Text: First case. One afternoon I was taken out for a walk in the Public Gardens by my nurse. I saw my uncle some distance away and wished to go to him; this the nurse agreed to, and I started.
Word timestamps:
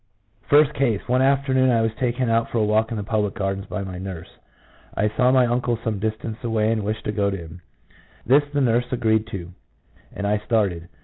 First 0.49 0.73
case. 0.73 0.99
One 1.07 1.21
afternoon 1.21 1.69
I 1.69 1.81
was 1.81 1.93
taken 1.93 2.27
out 2.27 2.49
for 2.49 2.57
a 2.57 2.63
walk 2.63 2.89
in 2.89 2.97
the 2.97 3.03
Public 3.03 3.35
Gardens 3.35 3.67
by 3.67 3.83
my 3.83 3.99
nurse. 3.99 4.29
I 4.97 5.09
saw 5.15 5.31
my 5.31 5.45
uncle 5.45 5.77
some 5.83 5.99
distance 5.99 6.43
away 6.43 6.71
and 6.71 6.81
wished 6.83 7.03
to 7.05 7.11
go 7.11 7.29
to 7.29 7.37
him; 7.37 7.61
this 8.25 8.41
the 8.51 8.61
nurse 8.61 8.91
agreed 8.91 9.27
to, 9.27 9.51
and 10.11 10.25
I 10.25 10.39
started. 10.39 10.89